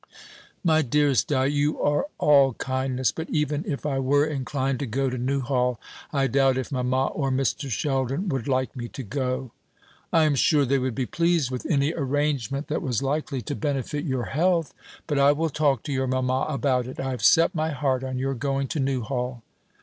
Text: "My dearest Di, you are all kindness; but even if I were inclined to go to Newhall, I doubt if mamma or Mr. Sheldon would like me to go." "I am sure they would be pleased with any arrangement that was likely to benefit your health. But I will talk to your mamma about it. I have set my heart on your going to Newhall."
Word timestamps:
"My 0.63 0.81
dearest 0.81 1.27
Di, 1.27 1.45
you 1.45 1.79
are 1.79 2.07
all 2.17 2.55
kindness; 2.55 3.11
but 3.11 3.29
even 3.29 3.63
if 3.67 3.85
I 3.85 3.99
were 3.99 4.25
inclined 4.25 4.79
to 4.79 4.87
go 4.87 5.11
to 5.11 5.17
Newhall, 5.19 5.79
I 6.11 6.25
doubt 6.25 6.57
if 6.57 6.71
mamma 6.71 7.05
or 7.13 7.29
Mr. 7.29 7.69
Sheldon 7.69 8.27
would 8.29 8.47
like 8.47 8.75
me 8.75 8.87
to 8.87 9.03
go." 9.03 9.51
"I 10.11 10.23
am 10.23 10.33
sure 10.33 10.65
they 10.65 10.79
would 10.79 10.95
be 10.95 11.05
pleased 11.05 11.51
with 11.51 11.67
any 11.69 11.93
arrangement 11.93 12.67
that 12.67 12.81
was 12.81 13.03
likely 13.03 13.43
to 13.43 13.53
benefit 13.55 14.03
your 14.03 14.25
health. 14.25 14.73
But 15.05 15.19
I 15.19 15.33
will 15.33 15.51
talk 15.51 15.83
to 15.83 15.93
your 15.93 16.07
mamma 16.07 16.47
about 16.49 16.87
it. 16.87 16.99
I 16.99 17.11
have 17.11 17.23
set 17.23 17.53
my 17.53 17.69
heart 17.69 18.03
on 18.03 18.17
your 18.17 18.33
going 18.33 18.69
to 18.69 18.79
Newhall." 18.79 19.43